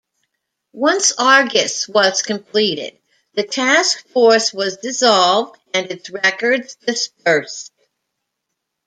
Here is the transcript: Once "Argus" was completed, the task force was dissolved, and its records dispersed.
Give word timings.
Once 0.73 1.11
"Argus" 1.19 1.87
was 1.87 2.23
completed, 2.23 2.97
the 3.35 3.43
task 3.43 4.03
force 4.07 4.51
was 4.51 4.77
dissolved, 4.77 5.59
and 5.75 5.91
its 5.91 6.09
records 6.09 6.73
dispersed. 6.73 7.71